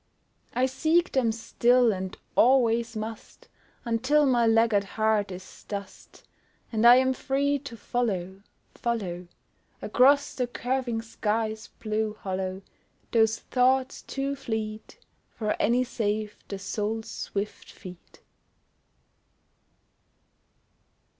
I 0.55 0.65
seek 0.65 1.11
them 1.11 1.31
still 1.31 1.91
and 1.91 2.17
always 2.35 2.95
must 2.97 3.47
Until 3.85 4.25
my 4.25 4.47
laggard 4.47 4.83
heart 4.83 5.31
is 5.31 5.63
dust 5.67 6.23
And 6.71 6.87
I 6.87 6.95
am 6.95 7.13
free 7.13 7.59
to 7.59 7.77
follow, 7.77 8.41
follow, 8.73 9.27
Across 9.79 10.33
the 10.37 10.47
curving 10.47 11.03
sky's 11.03 11.67
blue 11.79 12.15
hollow, 12.15 12.63
Those 13.11 13.37
thoughts 13.41 14.01
too 14.01 14.35
fleet 14.35 14.97
For 15.29 15.55
any 15.61 15.83
save 15.83 16.35
the 16.47 16.57
soul's 16.57 17.07
swift 17.07 17.71
feet! 17.71 18.21